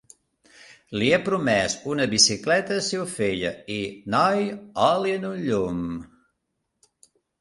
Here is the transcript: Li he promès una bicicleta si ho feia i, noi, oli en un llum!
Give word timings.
Li 1.01 1.09
he 1.17 1.17
promès 1.25 1.75
una 1.91 2.07
bicicleta 2.13 2.77
si 2.87 2.99
ho 3.01 3.05
feia 3.17 3.51
i, 3.75 3.79
noi, 4.15 4.49
oli 4.87 5.15
en 5.19 5.29
un 5.33 5.37
llum! 5.47 5.85